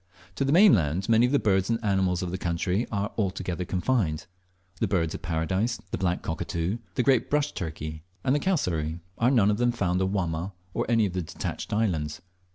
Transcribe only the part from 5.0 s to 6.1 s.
of paradise, the